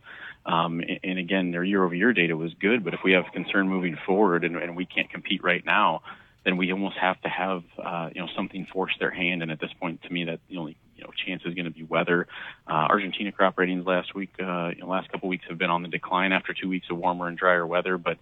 Um, 0.46 0.80
and, 0.80 0.98
and 1.04 1.18
again, 1.18 1.52
their 1.52 1.62
year-over-year 1.62 2.12
data 2.12 2.36
was 2.36 2.54
good, 2.54 2.82
but 2.82 2.92
if 2.92 3.00
we 3.04 3.12
have 3.12 3.26
concern 3.32 3.68
moving 3.68 3.96
forward 4.04 4.42
and, 4.44 4.56
and 4.56 4.74
we 4.74 4.86
can't 4.86 5.10
compete 5.10 5.44
right 5.44 5.64
now, 5.64 6.02
then 6.44 6.56
we 6.56 6.72
almost 6.72 6.96
have 6.96 7.20
to 7.20 7.28
have 7.28 7.62
uh, 7.78 8.10
you 8.14 8.20
know 8.20 8.28
something 8.34 8.66
force 8.72 8.92
their 8.98 9.10
hand. 9.10 9.42
And 9.42 9.52
at 9.52 9.60
this 9.60 9.72
point, 9.78 10.02
to 10.02 10.12
me, 10.12 10.24
that 10.24 10.40
the 10.48 10.56
only 10.56 10.76
you 11.00 11.06
know 11.06 11.12
chance 11.26 11.42
is 11.44 11.54
going 11.54 11.64
to 11.64 11.70
be 11.70 11.82
weather. 11.82 12.26
Uh, 12.68 12.86
Argentina 12.90 13.32
crop 13.32 13.58
ratings 13.58 13.86
last 13.86 14.14
week, 14.14 14.30
uh, 14.40 14.68
you 14.68 14.82
know, 14.82 14.88
last 14.88 15.10
couple 15.10 15.28
weeks 15.28 15.44
have 15.48 15.58
been 15.58 15.70
on 15.70 15.82
the 15.82 15.88
decline 15.88 16.32
after 16.32 16.52
two 16.52 16.68
weeks 16.68 16.86
of 16.90 16.98
warmer 16.98 17.26
and 17.26 17.38
drier 17.38 17.66
weather, 17.66 17.96
but 17.96 18.18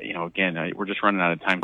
you 0.00 0.12
know, 0.12 0.24
again, 0.24 0.56
uh, 0.56 0.70
we're 0.74 0.86
just 0.86 1.02
running 1.02 1.20
out 1.20 1.32
of 1.32 1.40
time. 1.40 1.62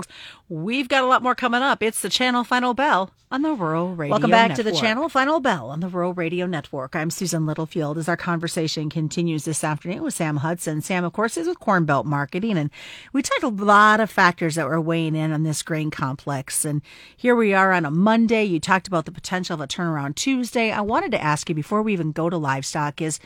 We've 0.48 0.88
got 0.88 1.04
a 1.04 1.06
lot 1.06 1.22
more 1.22 1.34
coming 1.34 1.62
up. 1.62 1.82
It's 1.82 2.00
the 2.02 2.08
Channel 2.08 2.44
Final 2.44 2.74
Bell 2.74 3.10
on 3.30 3.42
the 3.42 3.54
Rural 3.54 3.94
Radio 3.94 4.10
Welcome 4.12 4.30
back 4.30 4.50
Network. 4.50 4.66
to 4.66 4.70
the 4.70 4.76
Channel 4.78 5.08
Final 5.08 5.40
Bell 5.40 5.70
on 5.70 5.80
the 5.80 5.88
Rural 5.88 6.12
Radio 6.12 6.46
Network. 6.46 6.94
I'm 6.94 7.10
Susan 7.10 7.46
Littlefield 7.46 7.96
as 7.96 8.08
our 8.08 8.16
conversation 8.16 8.90
continues 8.90 9.44
this 9.44 9.64
afternoon 9.64 10.02
with 10.02 10.14
Sam 10.14 10.36
Hudson. 10.38 10.82
Sam, 10.82 11.04
of 11.04 11.12
course, 11.12 11.36
is 11.36 11.48
with 11.48 11.58
Cornbelt 11.58 12.04
Marketing, 12.04 12.58
and 12.58 12.70
we 13.12 13.22
talked 13.22 13.42
a 13.42 13.48
lot 13.48 14.00
of 14.00 14.10
factors 14.10 14.56
that 14.56 14.68
were 14.68 14.80
weighing 14.80 15.16
in 15.16 15.32
on 15.32 15.42
this 15.42 15.62
grain 15.62 15.90
complex. 15.90 16.64
And 16.64 16.82
here 17.16 17.34
we 17.34 17.54
are 17.54 17.72
on 17.72 17.84
a 17.86 17.90
Monday. 17.90 18.44
You 18.44 18.60
talked 18.60 18.86
about 18.86 19.06
the 19.06 19.12
potential 19.12 19.54
of 19.54 19.60
a 19.60 19.66
turnaround 19.66 20.16
Tuesday. 20.16 20.70
I 20.70 20.82
wanted 20.82 21.12
to 21.12 21.22
ask 21.22 21.48
you 21.48 21.54
before 21.54 21.82
we 21.82 21.94
even 21.94 22.12
go 22.12 22.28
to 22.28 22.36
livestock 22.36 23.00
is 23.00 23.18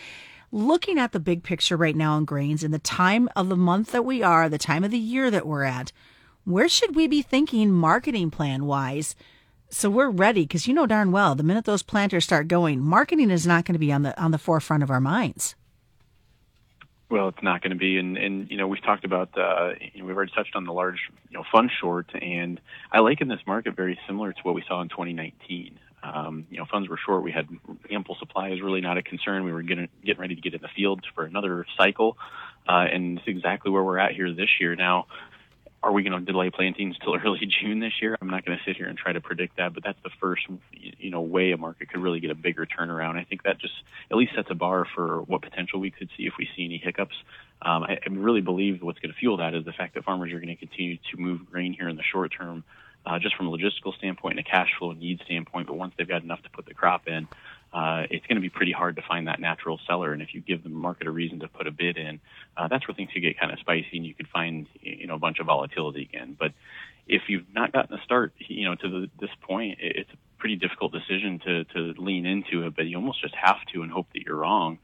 looking 0.53 0.99
at 0.99 1.13
the 1.13 1.21
big 1.21 1.43
picture 1.43 1.77
right 1.77 1.97
now 1.97 2.17
in 2.17 2.25
grains 2.25 2.63
and 2.63 2.73
the 2.73 2.79
time 2.79 3.29
of 3.37 3.49
the 3.49 3.57
month 3.57 3.93
that 3.93 4.05
we 4.05 4.23
are, 4.23 4.49
the 4.49 4.59
time 4.59 4.85
of 4.85 4.91
the 4.91 4.99
year 4.99 5.31
that 5.31 5.47
we're 5.47 5.65
at, 5.65 5.93
where 6.45 6.69
should 6.69 6.95
we 6.95 7.07
be 7.09 7.23
thinking 7.23 7.73
marketing 7.73 8.31
plan 8.31 8.67
wise? 8.67 9.17
So 9.69 9.91
we're 9.91 10.11
ready 10.11 10.43
because 10.43 10.69
you 10.69 10.75
know 10.75 10.87
darn 10.87 11.11
well 11.11 11.35
the 11.35 11.43
minute 11.43 11.65
those 11.65 11.83
planters 11.83 12.25
start 12.25 12.49
going, 12.49 12.81
marketing 12.81 13.31
is 13.31 13.47
not 13.47 13.65
going 13.65 13.75
to 13.75 13.79
be 13.79 13.93
on 13.93 14.03
the 14.03 14.19
on 14.21 14.31
the 14.31 14.39
forefront 14.39 14.83
of 14.83 14.91
our 14.91 15.01
minds. 15.01 15.57
Well, 17.09 17.29
it's 17.29 17.43
not 17.43 17.63
going 17.63 17.71
to 17.71 17.77
be, 17.77 17.99
and 17.99 18.17
and 18.17 18.51
you 18.51 18.57
know 18.57 18.67
we've 18.67 18.83
talked 18.83 19.05
about 19.05 19.37
uh, 19.37 19.73
you 19.93 20.01
know, 20.01 20.07
we've 20.07 20.17
already 20.17 20.33
touched 20.33 20.57
on 20.57 20.65
the 20.65 20.73
large 20.73 20.99
you 21.31 21.39
know 21.39 21.45
fund 21.53 21.71
short, 21.81 22.11
and 22.15 22.61
I 22.93 23.01
liken 23.01 23.29
this 23.29 23.41
market 23.47 23.77
very 23.77 23.99
similar 24.07 24.33
to 24.33 24.41
what 24.43 24.55
we 24.55 24.65
saw 24.67 24.81
in 24.83 24.89
2019. 24.89 25.79
Um, 26.15 26.47
you 26.51 26.59
know, 26.59 26.67
funds 26.71 26.89
were 26.89 26.99
short. 27.05 27.23
We 27.23 27.33
had 27.33 27.49
ample 27.91 28.17
supply 28.17 28.51
is 28.51 28.61
really 28.61 28.81
not 28.81 28.99
a 28.99 29.03
concern. 29.03 29.45
We 29.45 29.53
were 29.53 29.63
getting 29.63 29.89
getting 30.05 30.21
ready 30.21 30.35
to 30.35 30.41
get 30.41 30.55
in 30.55 30.63
the 30.63 30.69
field 30.69 31.05
for 31.15 31.25
another 31.25 31.67
cycle, 31.77 32.17
uh, 32.69 32.87
and 32.93 33.19
it's 33.19 33.27
exactly 33.27 33.71
where 33.71 33.83
we're 33.83 33.99
at 33.99 34.13
here 34.13 34.33
this 34.33 34.49
year. 34.61 34.77
Now, 34.77 35.07
are 35.83 35.93
we 35.93 36.03
going 36.03 36.19
to 36.19 36.33
delay 36.33 36.51
plantings 36.51 36.97
till 37.03 37.15
early 37.25 37.47
June 37.47 37.81
this 37.81 37.95
year? 38.01 38.17
I'm 38.21 38.31
not 38.31 38.45
going 38.45 38.59
to 38.59 38.65
sit 38.65 38.77
here 38.77 38.87
and 38.87 38.97
try 38.97 39.13
to 39.13 39.21
predict 39.21 39.57
that, 39.57 39.75
but 39.75 39.83
that's 39.83 39.99
the 40.03 40.11
first 40.21 40.43
you 40.73 41.11
know 41.11 41.21
way 41.21 41.53
a 41.53 41.57
market 41.57 41.91
could 41.91 42.01
really 42.01 42.21
get 42.21 42.31
a 42.31 42.35
bigger 42.35 42.67
turnaround. 42.67 43.17
I 43.17 43.25
think 43.25 43.43
that 43.43 43.59
just 43.59 43.75
at 44.11 44.17
least 44.17 44.35
sets 44.35 44.49
a 44.51 44.55
bar 44.55 44.87
for 44.95 45.23
what 45.23 45.43
potential 45.43 45.81
we 45.81 45.91
could 45.91 46.11
see 46.17 46.25
if 46.25 46.35
we 46.39 46.49
see 46.57 46.65
any 46.65 46.79
hiccups. 46.79 47.17
Um, 47.63 47.85
I, 47.85 47.99
I 48.05 48.11
really 48.11 48.43
believe 48.43 48.83
what's 48.83 48.99
going 48.99 49.13
to 49.13 49.19
fuel 49.19 49.39
that 49.39 49.55
is 49.55 49.65
the 49.65 49.73
fact 49.73 49.95
that 49.95 50.05
farmers 50.05 50.33
are 50.33 50.41
going 50.41 50.49
to 50.49 50.57
continue 50.57 50.99
to 51.11 51.17
move 51.17 51.51
grain 51.51 51.73
here 51.73 51.89
in 51.89 51.97
the 51.97 52.03
short 52.03 52.33
term 52.37 52.65
uh, 53.07 53.19
just 53.21 53.37
from 53.37 53.47
a 53.47 53.51
logistical 53.51 53.97
standpoint 53.97 54.39
and 54.39 54.47
a 54.47 54.51
cash 54.51 54.71
flow 54.79 54.93
need 54.93 55.21
standpoint. 55.25 55.69
But 55.69 55.77
once 55.77 55.95
they've 55.97 56.09
got 56.09 56.23
enough 56.23 56.43
to 56.43 56.51
put 56.51 56.67
the 56.67 56.75
crop 56.75 57.07
in, 57.07 57.29
uh, 57.73 58.05
it's 58.11 58.27
going 58.27 58.37
to 58.37 58.43
be 58.43 58.49
pretty 58.49 58.73
hard 58.73 58.97
to 58.97 59.03
find 59.03 59.29
that 59.29 59.41
natural 59.41 59.79
seller. 59.87 60.13
And 60.13 60.23
if 60.23 60.35
you 60.35 60.41
give 60.41 60.63
the 60.63 60.69
market 60.69 61.07
a 61.07 61.11
reason 61.11 61.41
to 61.41 61.49
put 61.49 61.67
a 61.67 61.71
bid 61.71 61.97
in, 61.97 62.21
uh, 62.57 62.69
that's 62.69 62.87
where 62.89 62.95
things 62.95 63.11
could 63.13 63.23
get 63.23 63.39
kind 63.39 63.53
of 63.53 63.59
spicy, 63.61 63.97
and 63.97 64.05
you 64.05 64.15
could 64.15 64.29
find 64.29 64.67
you 64.81 65.07
know 65.07 65.15
a 65.15 65.19
bunch 65.19 65.39
of 65.39 65.47
volatility 65.47 66.03
again. 66.03 66.37
But 66.39 66.53
if 67.07 67.23
you've 67.29 67.47
not 67.55 67.73
gotten 67.73 67.97
a 67.97 68.03
start, 68.03 68.33
you 68.39 68.65
know, 68.65 68.75
to 68.75 68.89
the, 68.89 69.11
this 69.21 69.31
point, 69.43 69.79
it's 69.81 70.11
a 70.11 70.17
pretty 70.39 70.57
difficult 70.57 70.93
decision 70.93 71.41
to 71.47 71.65
to 71.65 71.95
lean 72.01 72.27
into 72.27 72.67
it. 72.67 72.75
But 72.75 72.87
you 72.87 72.97
almost 72.97 73.21
just 73.23 73.35
have 73.35 73.59
to 73.73 73.83
and 73.83 73.93
hope 73.93 74.09
that 74.15 74.23
you're 74.23 74.37
wrong 74.37 74.79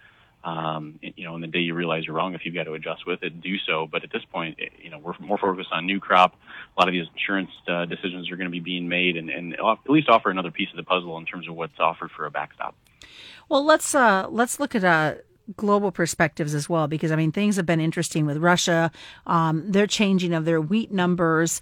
um, 0.44 0.98
you 1.02 1.24
know, 1.24 1.34
on 1.34 1.40
the 1.40 1.46
day 1.46 1.60
you 1.60 1.74
realize 1.74 2.04
you're 2.04 2.16
wrong, 2.16 2.34
if 2.34 2.44
you've 2.44 2.54
got 2.54 2.64
to 2.64 2.74
adjust 2.74 3.06
with 3.06 3.22
it, 3.22 3.40
do 3.40 3.56
so. 3.66 3.86
But 3.90 4.02
at 4.04 4.12
this 4.12 4.24
point, 4.32 4.58
you 4.82 4.90
know, 4.90 4.98
we're 4.98 5.14
more 5.20 5.38
focused 5.38 5.70
on 5.72 5.86
new 5.86 6.00
crop. 6.00 6.34
A 6.76 6.80
lot 6.80 6.88
of 6.88 6.92
these 6.92 7.06
insurance 7.14 7.50
uh, 7.68 7.84
decisions 7.84 8.30
are 8.30 8.36
going 8.36 8.48
to 8.48 8.52
be 8.52 8.60
being 8.60 8.88
made, 8.88 9.16
and, 9.16 9.30
and 9.30 9.54
at 9.54 9.78
least 9.88 10.08
offer 10.08 10.30
another 10.30 10.50
piece 10.50 10.70
of 10.70 10.76
the 10.76 10.82
puzzle 10.82 11.16
in 11.18 11.26
terms 11.26 11.48
of 11.48 11.54
what's 11.54 11.78
offered 11.78 12.10
for 12.10 12.26
a 12.26 12.30
backstop. 12.30 12.74
Well, 13.48 13.64
let's 13.64 13.94
uh, 13.94 14.26
let's 14.30 14.58
look 14.58 14.74
at 14.74 14.84
uh, 14.84 15.14
global 15.56 15.92
perspectives 15.92 16.54
as 16.54 16.68
well, 16.68 16.88
because 16.88 17.12
I 17.12 17.16
mean 17.16 17.32
things 17.32 17.56
have 17.56 17.66
been 17.66 17.80
interesting 17.80 18.26
with 18.26 18.38
Russia. 18.38 18.90
Um, 19.26 19.70
they're 19.70 19.86
changing 19.86 20.32
of 20.32 20.44
their 20.44 20.60
wheat 20.60 20.92
numbers. 20.92 21.60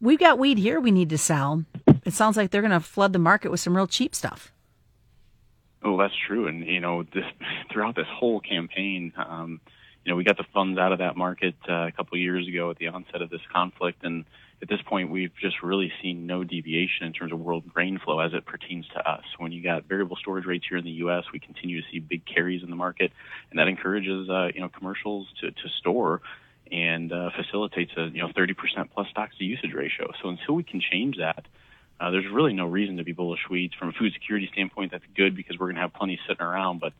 We've 0.00 0.18
got 0.18 0.38
wheat 0.38 0.58
here 0.58 0.78
we 0.78 0.90
need 0.90 1.08
to 1.10 1.18
sell. 1.18 1.64
It 2.04 2.12
sounds 2.12 2.36
like 2.36 2.50
they're 2.50 2.62
going 2.62 2.70
to 2.70 2.80
flood 2.80 3.12
the 3.12 3.18
market 3.18 3.50
with 3.50 3.60
some 3.60 3.76
real 3.76 3.86
cheap 3.86 4.14
stuff. 4.14 4.52
Oh, 5.86 5.96
that's 5.96 6.14
true. 6.26 6.48
And 6.48 6.66
you 6.66 6.80
know, 6.80 7.04
this 7.04 7.24
throughout 7.72 7.94
this 7.94 8.08
whole 8.12 8.40
campaign, 8.40 9.12
um, 9.16 9.60
you 10.04 10.10
know, 10.10 10.16
we 10.16 10.24
got 10.24 10.36
the 10.36 10.46
funds 10.52 10.78
out 10.78 10.92
of 10.92 10.98
that 10.98 11.16
market 11.16 11.54
uh, 11.68 11.86
a 11.86 11.92
couple 11.92 12.18
years 12.18 12.46
ago 12.48 12.70
at 12.70 12.78
the 12.78 12.88
onset 12.88 13.22
of 13.22 13.30
this 13.30 13.40
conflict, 13.52 14.04
and 14.04 14.24
at 14.62 14.68
this 14.68 14.80
point, 14.86 15.10
we've 15.10 15.32
just 15.40 15.62
really 15.62 15.92
seen 16.02 16.26
no 16.26 16.42
deviation 16.42 17.06
in 17.06 17.12
terms 17.12 17.32
of 17.32 17.38
world 17.38 17.72
grain 17.72 18.00
flow 18.04 18.20
as 18.20 18.32
it 18.32 18.46
pertains 18.46 18.86
to 18.94 19.08
us. 19.08 19.22
When 19.38 19.52
you 19.52 19.62
got 19.62 19.84
variable 19.84 20.16
storage 20.16 20.46
rates 20.46 20.64
here 20.68 20.78
in 20.78 20.84
the 20.84 20.92
U.S., 20.92 21.24
we 21.32 21.38
continue 21.38 21.80
to 21.80 21.86
see 21.92 22.00
big 22.00 22.22
carries 22.26 22.62
in 22.64 22.70
the 22.70 22.76
market, 22.76 23.12
and 23.50 23.58
that 23.60 23.68
encourages 23.68 24.28
uh, 24.28 24.48
you 24.54 24.60
know 24.60 24.68
commercials 24.68 25.28
to, 25.40 25.52
to 25.52 25.68
store 25.78 26.20
and 26.72 27.12
uh, 27.12 27.30
facilitates 27.36 27.92
a 27.96 28.06
you 28.06 28.22
know 28.22 28.28
30% 28.28 28.56
plus 28.92 29.08
stocks 29.10 29.36
to 29.38 29.44
usage 29.44 29.72
ratio. 29.72 30.10
So 30.20 30.30
until 30.30 30.56
we 30.56 30.64
can 30.64 30.80
change 30.80 31.18
that, 31.18 31.44
uh, 32.00 32.10
there's 32.10 32.30
really 32.30 32.52
no 32.52 32.66
reason 32.66 32.98
to 32.98 33.04
be 33.04 33.12
bullish 33.12 33.48
wheat 33.48 33.72
from 33.78 33.88
a 33.88 33.92
food 33.92 34.12
security 34.12 34.48
standpoint. 34.52 34.92
That's 34.92 35.04
good 35.16 35.34
because 35.34 35.58
we're 35.58 35.66
going 35.66 35.76
to 35.76 35.82
have 35.82 35.94
plenty 35.94 36.18
sitting 36.28 36.44
around. 36.44 36.80
But 36.80 36.92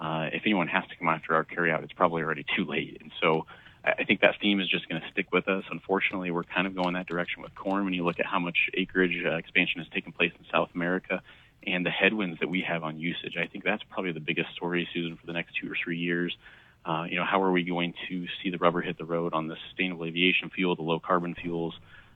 uh, 0.00 0.30
if 0.32 0.42
anyone 0.44 0.68
has 0.68 0.84
to 0.88 0.96
come 0.96 1.08
after 1.08 1.34
our 1.34 1.44
carryout, 1.44 1.84
it's 1.84 1.92
probably 1.92 2.22
already 2.22 2.44
too 2.56 2.64
late. 2.64 2.98
And 3.00 3.12
so 3.20 3.46
I 3.84 4.04
think 4.04 4.20
that 4.20 4.34
theme 4.40 4.60
is 4.60 4.68
just 4.68 4.88
going 4.88 5.00
to 5.00 5.08
stick 5.10 5.32
with 5.32 5.48
us. 5.48 5.64
Unfortunately, 5.70 6.30
we're 6.30 6.44
kind 6.44 6.66
of 6.66 6.74
going 6.74 6.94
that 6.94 7.06
direction 7.06 7.42
with 7.42 7.54
corn. 7.54 7.84
When 7.84 7.94
you 7.94 8.04
look 8.04 8.18
at 8.18 8.26
how 8.26 8.38
much 8.38 8.70
acreage 8.74 9.24
uh, 9.24 9.36
expansion 9.36 9.80
has 9.80 9.88
taken 9.88 10.12
place 10.12 10.32
in 10.38 10.44
South 10.52 10.70
America 10.74 11.22
and 11.66 11.84
the 11.86 11.90
headwinds 11.90 12.40
that 12.40 12.48
we 12.48 12.62
have 12.62 12.82
on 12.82 12.98
usage, 12.98 13.36
I 13.36 13.46
think 13.46 13.64
that's 13.64 13.82
probably 13.84 14.12
the 14.12 14.20
biggest 14.20 14.52
story, 14.54 14.88
Susan, 14.92 15.16
for 15.16 15.26
the 15.26 15.32
next 15.32 15.54
two 15.60 15.70
or 15.70 15.76
three 15.82 15.98
years. 15.98 16.36
Uh, 16.84 17.06
you 17.08 17.16
know, 17.16 17.24
how 17.24 17.42
are 17.42 17.52
we 17.52 17.62
going 17.62 17.94
to 18.08 18.26
see 18.42 18.50
the 18.50 18.58
rubber 18.58 18.80
hit 18.80 18.98
the 18.98 19.04
road 19.04 19.32
on 19.32 19.48
the 19.48 19.56
sustainable 19.68 20.06
aviation 20.06 20.50
fuel, 20.50 20.74
the 20.74 20.82
low 20.82 20.98
carbon 20.98 21.34
fuels? 21.34 21.74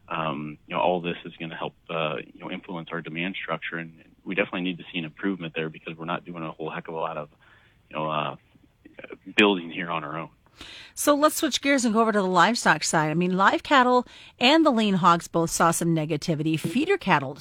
Um, 0.09 0.59
you 0.67 0.75
know, 0.75 0.81
all 0.81 1.01
this 1.01 1.17
is 1.25 1.33
going 1.39 1.51
to 1.51 1.57
help, 1.57 1.75
uh, 1.91 2.17
you 2.33 2.41
know, 2.41 2.51
influence 2.51 2.89
our 2.93 3.01
demand 3.01 3.37
structure. 3.41 3.77
And 3.79 3.93
we 4.25 4.35
definitely 4.35 4.63
need 4.63 4.79
to 4.79 4.85
see 4.93 4.99
an 4.99 5.05
improvement 5.05 5.55
there 5.55 5.69
because 5.69 5.97
we're 5.97 6.05
not 6.05 6.25
doing 6.25 6.43
a 6.43 6.51
whole 6.51 6.71
heck 6.71 6.89
of 6.89 6.95
a 6.95 6.99
lot 6.99 7.17
of, 7.17 7.29
you 7.91 7.97
know, 7.97 8.11
uh, 8.11 8.37
building 9.37 9.71
here 9.71 9.91
on 9.91 10.05
our 10.05 10.19
own. 10.19 10.29
So 10.95 11.15
let's 11.15 11.37
switch 11.37 11.61
gears 11.61 11.85
and 11.85 11.93
go 11.93 12.01
over 12.01 12.13
to 12.13 12.21
the 12.21 12.29
livestock 12.29 12.85
side. 12.85 13.11
I 13.11 13.15
mean, 13.15 13.37
live 13.37 13.63
cattle 13.63 14.07
and 14.39 14.65
the 14.65 14.71
lean 14.71 14.95
hogs 14.95 15.27
both 15.27 15.51
saw 15.51 15.71
some 15.73 15.95
negativity. 15.95 16.59
Feeder 16.59 16.97
cattle 16.97 17.39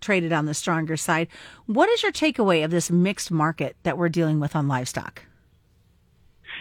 traded 0.00 0.32
on 0.32 0.46
the 0.46 0.54
stronger 0.54 0.96
side. 0.96 1.28
What 1.66 1.88
is 1.88 2.02
your 2.02 2.12
takeaway 2.12 2.64
of 2.64 2.70
this 2.70 2.90
mixed 2.90 3.30
market 3.30 3.76
that 3.82 3.98
we're 3.98 4.08
dealing 4.08 4.38
with 4.38 4.54
on 4.54 4.68
livestock? 4.68 5.22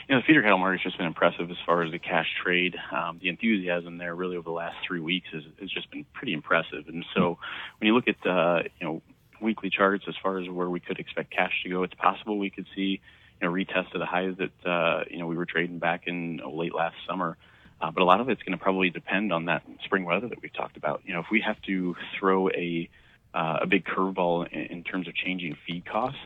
You 0.08 0.16
know, 0.16 0.22
the 0.22 0.26
feeder 0.26 0.42
cattle 0.42 0.58
market's 0.58 0.84
just 0.84 0.98
been 0.98 1.08
impressive 1.08 1.50
as 1.50 1.58
far 1.66 1.84
as 1.84 1.92
the 1.92 2.00
cash 2.00 2.28
trade. 2.44 2.76
Um, 2.92 3.20
the 3.22 3.30
enthusiasm 3.30 3.98
there 3.98 4.14
really 4.14 4.36
over 4.36 4.44
the 4.44 4.52
last 4.52 4.76
three 4.86 5.00
weeks 5.00 5.28
has, 5.32 5.44
has 5.62 5.70
just 5.70 5.90
been 5.92 6.06
pretty 6.14 6.34
impressive. 6.34 6.88
And 6.88 7.06
so 7.16 7.38
when 7.80 7.88
you 7.88 7.96
look 7.96 8.08
at, 8.08 8.28
uh, 8.28 8.64
you 8.80 8.88
know, 8.88 9.02
weekly 9.40 9.70
charts 9.70 10.06
as 10.08 10.16
far 10.22 10.40
as 10.40 10.50
where 10.50 10.70
we 10.70 10.80
could 10.80 11.00
expect 11.00 11.32
cash 11.32 11.54
to 11.64 11.70
go, 11.70 11.84
it's 11.84 11.94
possible 11.94 12.38
we 12.38 12.50
could 12.50 12.68
see 12.76 13.02
you 13.42 13.48
know, 13.48 13.54
retest 13.54 13.94
of 13.94 14.00
the 14.00 14.06
highs 14.06 14.36
that, 14.38 14.70
uh, 14.70 15.04
you 15.10 15.20
know, 15.20 15.28
we 15.28 15.38
were 15.38 15.46
trading 15.46 15.80
back 15.80 16.04
in 16.08 16.42
late 16.46 16.76
last 16.76 16.96
summer. 17.08 17.38
Uh, 17.82 17.92
but 17.92 18.02
a 18.02 18.06
lot 18.06 18.22
of 18.22 18.30
it's 18.30 18.42
going 18.44 18.58
to 18.58 18.64
probably 18.64 18.90
depend 18.90 19.34
on 19.34 19.46
that 19.46 19.64
spring 19.84 20.06
weather 20.06 20.28
that 20.28 20.42
we've 20.42 20.54
talked 20.54 20.78
about. 20.78 21.02
You 21.06 21.14
know, 21.14 21.20
if 21.20 21.26
we 21.32 21.42
have 21.42 21.62
to 21.64 21.96
throw 22.18 22.50
a, 22.50 22.90
uh, 23.34 23.60
a 23.62 23.68
big 23.68 23.84
curveball 23.86 24.48
in, 24.52 24.62
in 24.68 24.84
terms 24.84 25.08
of 25.08 25.16
changing 25.16 25.58
feed 25.68 25.86
costs, 25.86 26.20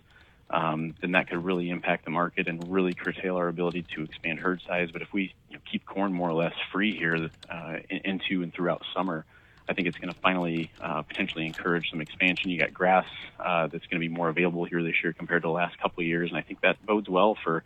um, 0.49 0.95
then 1.01 1.11
that 1.11 1.29
could 1.29 1.43
really 1.43 1.69
impact 1.69 2.05
the 2.05 2.11
market 2.11 2.47
and 2.47 2.71
really 2.71 2.93
curtail 2.93 3.35
our 3.35 3.47
ability 3.47 3.85
to 3.95 4.03
expand 4.03 4.39
herd 4.39 4.61
size. 4.65 4.89
But 4.91 5.01
if 5.01 5.11
we 5.11 5.33
you 5.49 5.57
know, 5.57 5.61
keep 5.69 5.85
corn 5.85 6.13
more 6.13 6.29
or 6.29 6.33
less 6.33 6.53
free 6.71 6.97
here 6.97 7.29
uh, 7.49 7.77
into 7.89 8.43
and 8.43 8.53
throughout 8.53 8.83
summer, 8.95 9.25
I 9.69 9.73
think 9.73 9.87
it's 9.87 9.97
going 9.97 10.13
to 10.13 10.19
finally 10.21 10.71
uh, 10.79 11.01
potentially 11.01 11.45
encourage 11.45 11.89
some 11.89 11.99
expansion. 11.99 12.49
You 12.49 12.59
got 12.59 12.73
grass 12.73 13.07
uh, 13.39 13.67
that's 13.67 13.85
going 13.87 14.01
to 14.01 14.07
be 14.07 14.07
more 14.07 14.29
available 14.29 14.63
here 14.63 14.81
this 14.81 14.95
year 15.03 15.11
compared 15.11 15.41
to 15.41 15.47
the 15.47 15.53
last 15.53 15.77
couple 15.79 16.01
of 16.01 16.07
years, 16.07 16.29
and 16.29 16.37
I 16.37 16.41
think 16.41 16.61
that 16.61 16.83
bodes 16.85 17.09
well 17.09 17.35
for 17.43 17.63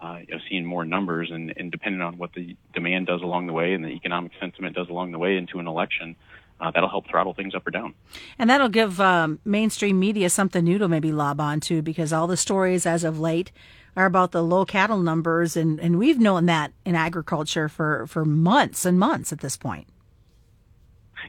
uh, 0.00 0.18
you 0.26 0.34
know, 0.34 0.40
seeing 0.48 0.64
more 0.64 0.84
numbers. 0.84 1.30
And, 1.30 1.52
and 1.56 1.70
depending 1.70 2.00
on 2.00 2.18
what 2.18 2.32
the 2.32 2.56
demand 2.72 3.06
does 3.06 3.22
along 3.22 3.46
the 3.46 3.52
way 3.52 3.74
and 3.74 3.84
the 3.84 3.90
economic 3.90 4.32
sentiment 4.40 4.74
does 4.74 4.88
along 4.88 5.12
the 5.12 5.18
way 5.18 5.36
into 5.36 5.58
an 5.58 5.66
election, 5.66 6.16
uh, 6.62 6.70
that'll 6.70 6.88
help 6.88 7.08
throttle 7.08 7.34
things 7.34 7.54
up 7.54 7.66
or 7.66 7.70
down. 7.70 7.94
And 8.38 8.48
that'll 8.48 8.68
give 8.68 9.00
um, 9.00 9.40
mainstream 9.44 9.98
media 9.98 10.30
something 10.30 10.64
new 10.64 10.78
to 10.78 10.88
maybe 10.88 11.10
lob 11.10 11.40
onto 11.40 11.82
because 11.82 12.12
all 12.12 12.26
the 12.26 12.36
stories 12.36 12.86
as 12.86 13.02
of 13.02 13.18
late 13.18 13.50
are 13.96 14.06
about 14.06 14.32
the 14.32 14.42
low 14.42 14.64
cattle 14.64 14.98
numbers, 14.98 15.54
and, 15.54 15.78
and 15.78 15.98
we've 15.98 16.18
known 16.18 16.46
that 16.46 16.72
in 16.84 16.94
agriculture 16.94 17.68
for, 17.68 18.06
for 18.06 18.24
months 18.24 18.86
and 18.86 18.98
months 18.98 19.32
at 19.32 19.40
this 19.40 19.56
point. 19.56 19.86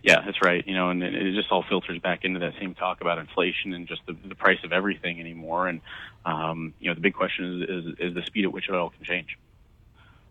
Yeah, 0.01 0.21
that's 0.25 0.41
right. 0.41 0.65
You 0.65 0.73
know, 0.73 0.89
and 0.89 1.03
it 1.03 1.33
just 1.35 1.51
all 1.51 1.63
filters 1.67 1.99
back 1.99 2.23
into 2.23 2.39
that 2.39 2.53
same 2.59 2.73
talk 2.73 3.01
about 3.01 3.17
inflation 3.17 3.73
and 3.73 3.87
just 3.87 4.01
the, 4.05 4.15
the 4.27 4.35
price 4.35 4.59
of 4.63 4.71
everything 4.71 5.19
anymore. 5.19 5.67
And 5.67 5.81
um, 6.25 6.73
you 6.79 6.89
know, 6.89 6.95
the 6.95 7.01
big 7.01 7.13
question 7.13 7.63
is, 7.63 7.69
is 7.69 7.95
is 7.99 8.13
the 8.15 8.23
speed 8.25 8.45
at 8.45 8.51
which 8.51 8.69
it 8.69 8.75
all 8.75 8.89
can 8.89 9.03
change. 9.03 9.37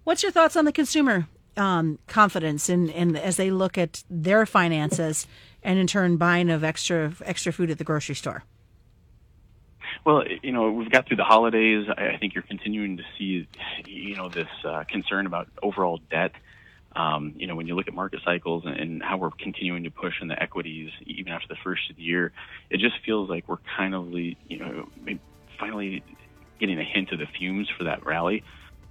What's 0.05 0.23
your 0.23 0.33
thoughts 0.33 0.57
on 0.57 0.65
the 0.65 0.73
consumer 0.73 1.29
um, 1.57 1.99
confidence 2.07 2.69
in, 2.69 2.89
in 2.89 3.17
as 3.17 3.37
they 3.37 3.51
look 3.51 3.79
at 3.79 4.03
their 4.11 4.47
finances 4.47 5.27
and 5.63 5.79
in 5.79 5.87
turn 5.87 6.17
buying 6.17 6.51
of 6.51 6.65
extra 6.65 7.13
extra 7.25 7.53
food 7.53 7.71
at 7.71 7.79
the 7.79 7.85
grocery 7.85 8.15
store? 8.15 8.45
Well, 10.05 10.25
you 10.43 10.53
know, 10.53 10.73
we've 10.73 10.91
got 10.91 11.07
through 11.07 11.19
the 11.19 11.25
holidays. 11.25 11.87
I 11.89 12.17
think 12.19 12.35
you're 12.35 12.43
continuing 12.43 12.97
to 12.97 13.05
see, 13.17 13.47
you 13.87 14.17
know, 14.17 14.29
this 14.29 14.49
uh, 14.65 14.85
concern 14.85 15.27
about 15.27 15.49
overall 15.63 16.01
debt 16.11 16.33
um, 16.95 17.35
you 17.37 17.47
know, 17.47 17.55
when 17.55 17.67
you 17.67 17.75
look 17.75 17.89
at 17.89 17.95
market 17.95 18.21
cycles 18.25 18.65
and, 18.67 18.77
and 18.77 19.03
how 19.03 19.17
we're 19.17 19.31
continuing 19.31 19.85
to 19.85 19.91
push 19.91 20.15
in 20.21 20.29
the 20.29 20.41
equities, 20.41 20.91
even 21.07 21.33
after 21.33 21.49
the 21.49 21.57
first 21.65 21.91
of 21.91 21.97
the 21.97 22.03
year, 22.03 22.33
it 22.71 22.79
just 22.79 22.97
feels 23.05 23.31
like 23.31 23.49
we're 23.49 23.59
kind 23.77 23.95
of, 23.95 24.13
you 24.13 24.37
know, 24.59 24.89
finally 25.59 26.03
getting 26.61 26.79
a 26.79 26.85
hint 26.85 27.11
of 27.13 27.19
the 27.19 27.27
fumes 27.27 27.69
for 27.77 27.85
that 27.85 28.05
rally. 28.05 28.45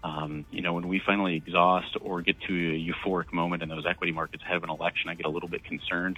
Um, 0.04 0.46
you 0.50 0.62
know, 0.62 0.74
when 0.74 0.88
we 0.88 1.00
finally 1.06 1.36
exhaust 1.36 1.96
or 2.02 2.22
get 2.22 2.40
to 2.48 2.54
a 2.54 2.92
euphoric 2.92 3.32
moment 3.32 3.62
in 3.62 3.70
those 3.70 3.86
equity 3.86 4.12
markets 4.12 4.44
of 4.52 4.64
an 4.64 4.70
election, 4.70 5.10
I 5.10 5.14
get 5.14 5.28
a 5.28 5.30
little 5.30 5.50
bit 5.50 5.64
concerned. 5.64 6.18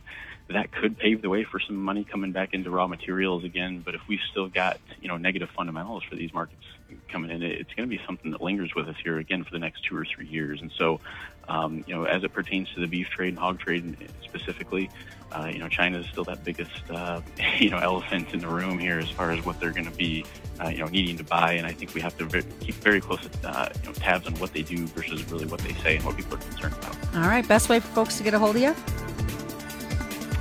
That 0.50 0.72
could 0.72 0.98
pave 0.98 1.22
the 1.22 1.30
way 1.30 1.44
for 1.44 1.60
some 1.60 1.76
money 1.76 2.06
coming 2.06 2.32
back 2.32 2.54
into 2.54 2.70
raw 2.70 2.88
materials 2.88 3.44
again. 3.44 3.82
But 3.84 3.96
if 3.96 4.02
we've 4.08 4.22
still 4.32 4.48
got, 4.48 4.80
you 5.02 5.10
know, 5.10 5.18
negative 5.18 5.50
fundamentals 5.56 6.04
for 6.10 6.16
these 6.16 6.34
markets 6.34 6.64
coming 7.10 7.30
in, 7.30 7.44
it's 7.44 7.74
going 7.74 7.90
to 7.90 7.96
be 7.96 8.02
something 8.06 8.32
that 8.32 8.42
lingers 8.42 8.72
with 8.74 8.88
us 8.88 8.96
here 9.04 9.18
again 9.18 9.44
for 9.44 9.52
the 9.52 9.60
next 9.60 9.84
two 9.84 9.98
or 9.98 10.06
three 10.06 10.28
years. 10.28 10.62
And 10.62 10.72
so, 10.78 11.02
um, 11.48 11.84
you 11.88 11.96
know, 11.96 12.06
as 12.06 12.24
it 12.24 12.34
pertains 12.34 12.70
to 12.74 12.80
the 12.80 12.88
beef 12.88 13.10
trade 13.10 13.30
and 13.30 13.40
hog 13.40 13.60
trade 13.60 13.98
specifically, 14.24 14.90
uh, 15.32 15.50
you 15.52 15.60
know, 15.60 15.68
China 15.68 16.00
is 16.00 16.06
still 16.08 16.24
that 16.26 16.44
biggest, 16.44 16.72
uh, 16.92 17.22
you 17.58 17.70
know, 17.70 17.78
elephant 17.78 18.34
in 18.34 18.40
the 18.40 18.48
room 18.48 18.78
here 18.78 19.00
as 19.00 19.10
far 19.10 19.32
as 19.32 19.44
what 19.46 19.60
they're 19.60 19.72
going 19.72 19.90
to 19.90 19.98
be, 19.98 20.26
uh, 20.64 20.70
you 20.70 20.80
know, 20.80 20.88
needing 20.88 21.18
to 21.18 21.24
buy. 21.24 21.54
And 21.54 21.66
I 21.66 21.72
think 21.72 21.94
we 21.94 22.02
have 22.02 22.18
to 22.18 22.26
very, 22.26 22.44
keep 22.60 22.76
very 22.76 23.02
close, 23.02 23.28
uh, 23.44 23.70
you 23.82 23.88
know, 23.88 23.94
tabs 23.94 24.28
on 24.28 24.36
what 24.36 24.54
they 24.54 24.62
do 24.62 24.86
versus 24.88 25.30
really 25.32 25.46
what 25.46 25.60
they 25.62 25.74
say 25.82 25.96
and 25.96 26.06
what 26.06 26.16
people 26.16 26.36
are 26.36 26.42
concerned 26.42 26.76
about. 26.76 26.96
All 27.16 27.30
right. 27.30 27.48
Best 27.48 27.70
way 27.70 27.80
for 27.80 27.88
folks 27.90 28.18
to 28.18 28.24
get 28.24 28.34
a 28.34 28.40
hold 28.40 28.56
of 28.56 28.62
you? 28.62 28.76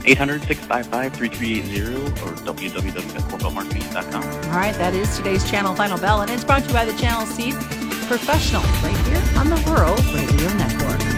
800-655-3380 0.03 2.23
or 2.23 2.33
www.cornbeltmarketing.com. 2.43 4.25
All 4.25 4.59
right, 4.59 4.75
that 4.75 4.95
is 4.95 5.17
today's 5.17 5.49
Channel 5.49 5.77
Final 5.77 5.97
Bell, 5.97 6.23
and 6.23 6.31
it's 6.31 6.43
brought 6.43 6.63
to 6.63 6.67
you 6.67 6.75
by 6.75 6.85
the 6.85 6.93
Channel 6.99 7.25
Seed 7.25 7.55
Professional 8.09 8.63
right 8.83 8.97
here 9.07 9.12
on 9.37 9.49
the 9.49 9.57
Rural 9.67 9.97
Radio 10.15 10.53
Network. 10.55 11.12